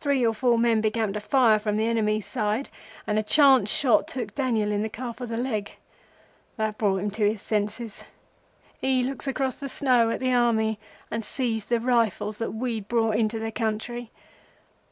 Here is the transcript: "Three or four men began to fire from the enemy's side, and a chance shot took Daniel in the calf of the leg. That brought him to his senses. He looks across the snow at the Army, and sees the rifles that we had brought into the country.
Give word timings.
"Three 0.00 0.26
or 0.26 0.34
four 0.34 0.58
men 0.58 0.80
began 0.80 1.12
to 1.12 1.20
fire 1.20 1.60
from 1.60 1.76
the 1.76 1.86
enemy's 1.86 2.26
side, 2.26 2.70
and 3.06 3.20
a 3.20 3.22
chance 3.22 3.70
shot 3.70 4.08
took 4.08 4.34
Daniel 4.34 4.72
in 4.72 4.82
the 4.82 4.88
calf 4.88 5.20
of 5.20 5.28
the 5.28 5.36
leg. 5.36 5.76
That 6.56 6.76
brought 6.76 6.96
him 6.96 7.12
to 7.12 7.28
his 7.30 7.40
senses. 7.40 8.02
He 8.80 9.04
looks 9.04 9.28
across 9.28 9.58
the 9.58 9.68
snow 9.68 10.10
at 10.10 10.18
the 10.18 10.32
Army, 10.32 10.80
and 11.08 11.22
sees 11.24 11.66
the 11.66 11.78
rifles 11.78 12.38
that 12.38 12.50
we 12.50 12.74
had 12.74 12.88
brought 12.88 13.14
into 13.14 13.38
the 13.38 13.52
country. 13.52 14.10